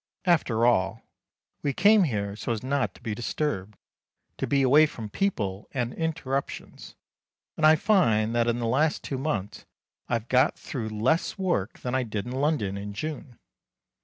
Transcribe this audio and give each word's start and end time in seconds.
After 0.25 0.65
all, 0.65 1.03
we 1.61 1.73
came 1.73 2.05
here 2.05 2.35
so 2.35 2.51
as 2.51 2.63
not 2.63 2.95
to 2.95 3.01
be 3.03 3.13
disturbed 3.13 3.77
to 4.37 4.47
be 4.47 4.63
away 4.63 4.87
from 4.87 5.09
people 5.09 5.67
and 5.75 5.93
interruptions; 5.93 6.95
and 7.55 7.67
I 7.67 7.75
find 7.75 8.33
that 8.33 8.47
in 8.47 8.57
the 8.57 8.65
last 8.65 9.03
two 9.03 9.19
months 9.19 9.63
I 10.09 10.13
have 10.13 10.27
got 10.27 10.57
through 10.57 10.89
less 10.89 11.37
work 11.37 11.77
than 11.81 11.93
I 11.93 12.01
did 12.01 12.25
in 12.25 12.31
London 12.31 12.77
in 12.77 12.93
June. 12.93 13.37